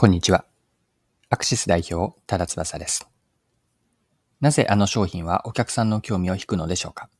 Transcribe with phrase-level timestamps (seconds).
[0.00, 0.44] こんにちは。
[1.28, 3.08] アクシス代表、多田翼です。
[4.40, 7.10] なぜあの商品はお客さんの興味を引くのでしょうか？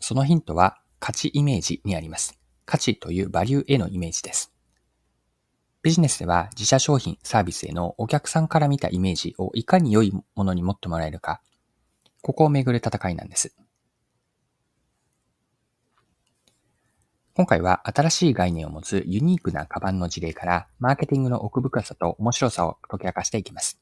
[0.00, 2.36] そのヒントは価値イメージにあります。
[2.66, 4.52] 価値というバリューへのイメージです。
[5.84, 11.40] ビジネスでは自社商品、サービスへのお客さんから見たイメージをいかに良いものに持ってもらえるか、
[12.22, 13.54] ここをめぐる戦いなんです。
[17.38, 23.78] 今回は新しい概念を持つユニークなカバンの事例からマーケティングの奥深さと面白さを解き明かしていきます。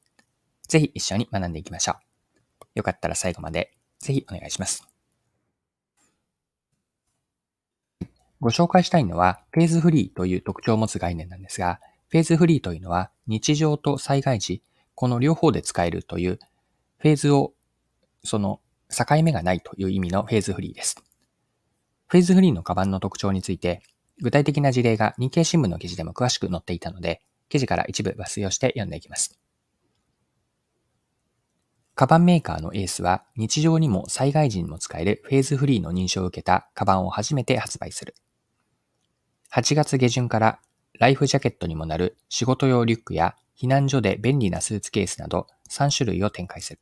[0.69, 2.67] ぜひ一緒に学んでいきましょう。
[2.75, 4.87] よかったら最後までぜひお願いします。
[8.43, 14.63] ご紹介したいのはフェーズフリーという特徴を持つ概念なんですが、フェーズフリーというのは日常と災害時、
[14.95, 16.39] この両方で使えるという
[16.99, 17.55] フェーズを、
[18.23, 21.03] その境目がないという意味のフェーズフリーです。
[22.09, 23.83] フェーズフリーのカバンの特徴について、
[24.23, 29.39] 具体的な事例が日経新聞の記事でも詳しく載っていたので、記事から一部抜粋をして読んでいきます。
[31.97, 38.15] カバンメーカーのエースは日常にも災害時にも使えるフェーズフリーの認証を受けたカバンを初めて発売する。
[39.53, 40.61] 8月下旬から
[40.99, 46.81] ライフジャケットにもなる仕事用リュックや避難所で便利なスーツケースなど3種類を展開する。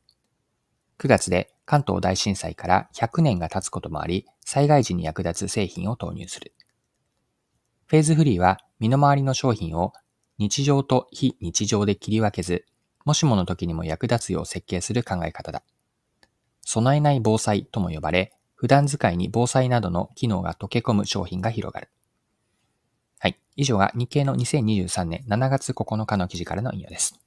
[0.98, 6.52] 9月で関東大震災から100年が経つこともあり、災害時に役立つ製品を投入する。
[7.86, 9.92] フェーズフリーは身の回りの商品を
[10.38, 12.64] 日常と非日常で切り分けず、
[13.04, 15.62] もしもの時にも役立つよう設計する考え方だ。
[16.62, 21.88] 備えない防災とも呼ばれ、普段使いに防災などの機能が溶け込む商品が広がる。
[23.18, 23.38] はい。
[23.56, 27.20] 以上が日経の2023年7月9日の記事からの引用です。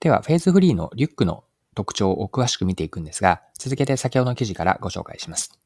[0.00, 1.44] では、フェーズフリーのリュックの
[1.74, 5.58] 特徴を詳しく見ていくんですが、続けて先ほどの記事からご紹介します。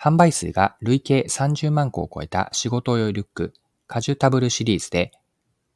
[0.00, 3.54] 販売数が累計30万個を超えた仕事用リュック、
[3.86, 5.12] カジュタブルシリーズで、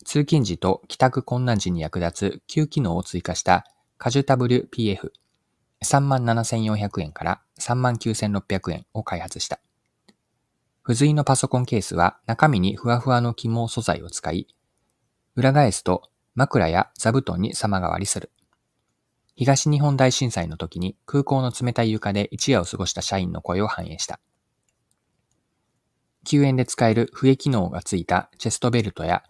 [0.04, 3.64] 通勤時と帰宅困難時に役立つ旧機能を追加した
[3.96, 5.12] カジュタブル PF、
[5.84, 9.60] 37,400円から39,600円を開発した。
[10.84, 14.48] 付随のパソコンケースは中身にふわふわの肝素材を使い、
[15.36, 18.30] 裏返すと枕や座布団に様変わりする。
[19.38, 24.18] 東日本大震災の時に空港の冷たい床で一夜を過ごした社員の声を反映した。
[26.24, 29.22] 救援で使える笛機能がついたチェストベルトや、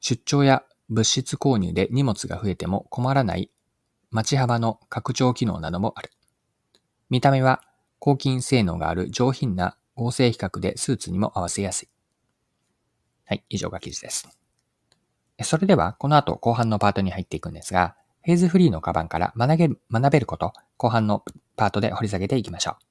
[0.00, 3.52] 出張や物質購入で荷物が増えても困らない
[4.10, 6.10] 待ち幅の拡張機能などもある。
[7.10, 7.62] 見た目は
[8.00, 11.88] 抗菌性能がある上品な合成比較でスーツにも合わせやすい。
[13.26, 14.28] はい、以上が記事です。
[15.44, 17.94] それでは、この後後半のパートに入っていくんですが、
[18.30, 21.24] フェーズフリーのカバンから学べる学べること、後半の
[21.56, 22.84] パートで掘り下げていきましょう。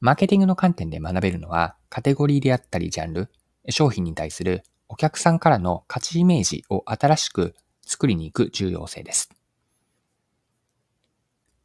[0.00, 3.30] マーケティングの観点で学べるのは、カテゴリーであったりジャンル、
[3.70, 9.30] 商品に対するお客さんからの価値イメージを新しく作りに行く重要性です。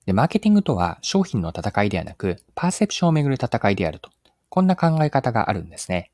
[0.05, 4.11] で、マーケティングとは商品の戦いではなく、パーセプションをめぐる戦いであると。
[4.47, 6.09] こんな考え方があるんですね。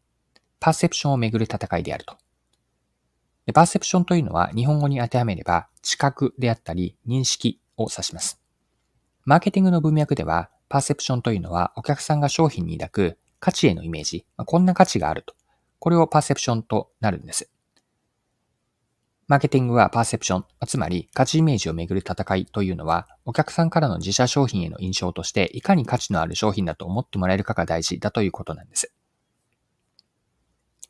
[0.60, 2.18] パーセプションをめぐる戦いであると。
[3.52, 8.40] でパーセプションというのは日本語に当てはめれば知覚であったり認識を指します。
[9.26, 15.36] マーケティングの文脈ではパーセプションというのはお客さんが商品に抱く価値へのイメージ、こんな価値があると。
[15.80, 17.52] これをパーセプションとなるんです。
[19.28, 28.94] マーケティングはパーセプション、つまり価値イメージをめぐる戦いというのは、お客さんからの自社商品への印象として、いかに価値のある商品だと思ってもらえるかが大事だということなんです。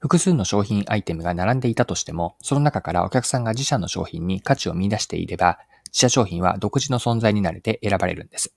[0.02, 8.52] 複数の商品アイテムが並んでいたとしても、その中からお客さんが自社の商品に価値を見出していれば、自社商品は独自の存在になれて選ばれるんです。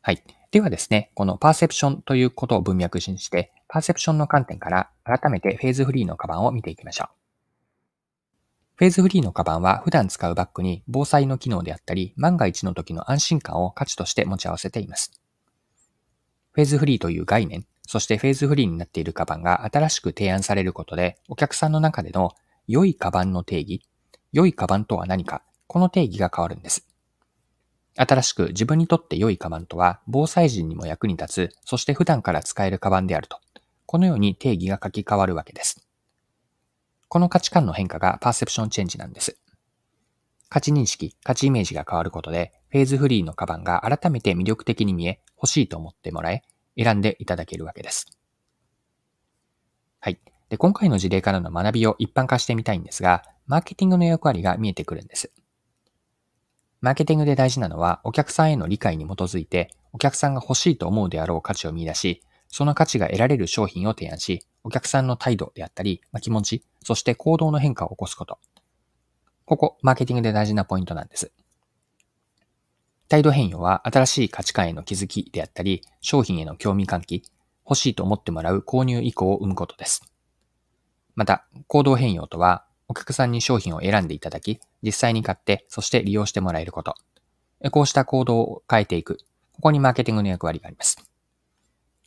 [0.00, 0.24] はい。
[0.50, 7.08] ではですね、このパーセプションということを文脈にして、パーセプションの観点から改めてフェーズフリーのカバンを見ていきましょう。
[8.76, 15.20] フェーズフリーのカバンは普段使うバッグに防災の機能であったり、万が一の時の安心感を価値として持ち合わせています。
[16.52, 22.32] フェーズフリーという概念、そしてフェーズフリーになっているカバンが新しく提案されることで、お客さんの中での
[22.66, 23.82] 良いカバンの定義、
[24.32, 26.86] 良いカバンとは何か、この定義が変わるんです。
[27.96, 33.40] 新しく自分にとって良いカバンとは、防災時にも役に立つ、そして普段から使えるカバンであると。
[33.86, 35.86] このように定義が書き換わるわけです。
[37.08, 39.38] この価値観の変化がパーセプションチェンジなんです。
[40.48, 46.42] 価値認識、価値イメージが変わることで、フェーズフリーのカバンが改めて魅力的に見え、欲しいと思ってもらえ、
[46.78, 48.06] 選んでいただけるわけです。
[50.00, 50.20] はい。
[50.48, 55.32] で、今回の事例からの学びを一般化してみたいんですが、マーケティングの役割が見えてくるんです。
[56.80, 68.38] マーケティングで大事なのは、お客さんへの理解に基づいて、お客さんが欲しいと思うであろう価値を見出し、その価値が得られる商品を提案し、お客さんの態度であったり、まあ、気持ち、そして行動の変化を起こすこと。
[69.44, 71.32] ここ、マーケティングで大事なポイントなんです。
[73.08, 77.22] 態度変容は新しい価値観への気づきであったり、商品への興味喚起、
[77.64, 80.02] 欲しいと思ってもらう購入意向を生むことです。
[81.14, 86.94] また、行動変容とは、お客さんに商品を選んでいただき、実際に買って、そして利用してもらえること。
[87.70, 89.18] こうした行動を変えていく。
[89.54, 90.98] ここにマーケティングの役割があります。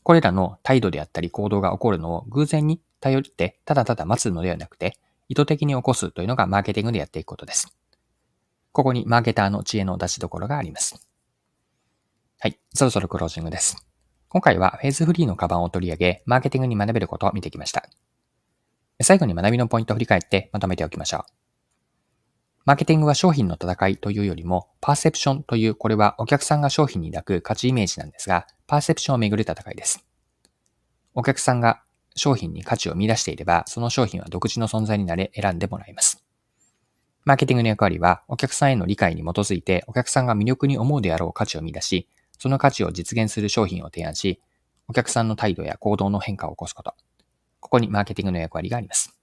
[0.03, 4.97] これらの態度であったり行動が起こるのを偶然に頼ってただただ待つのではなくて、
[5.27, 7.78] 意図的に起こすというのがマーケティングでやっていくことです。
[8.79, 11.05] ここにマーケターの知恵の出しどころがあります。
[12.39, 12.57] はい。
[12.73, 13.85] そろそろクロージングです。
[14.29, 17.89] 今回はフェーズフリーのカバンを取り上げ、マーケティングに学べることを見てきました。
[19.01, 21.23] 最後に学びのポイントを振り返ってまとめておきましょう。
[22.63, 30.05] マーケティングは商品の戦いというよりも、パーセプションという、これはお客さんが商品に抱く価値イメージなんですが、パーセプションをめぐる戦いです。
[31.15, 31.83] お客さんが
[32.15, 36.23] 商品に価値を見出していれば、その商品は独自の存在になれ選んでもらいます。
[37.29, 42.07] マーケティングの役割は、お客さんへの理解に基づいて、お客さんが魅力に思うであろう価値を見出し、
[42.39, 44.41] その価値を実現する商品を提案し、
[44.87, 46.95] お客さんの態度や行動の変化を起こすこと。
[47.59, 49.15] ここにマーケティングの役割があります。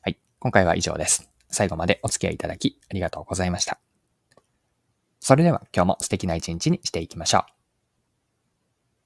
[0.00, 0.18] はい。
[0.38, 1.28] 今回は以上です。
[1.48, 3.80] 最後までお付き合いいただきありがとうございました。
[5.18, 7.59] それでは今日も素敵な一日にしていきましょう。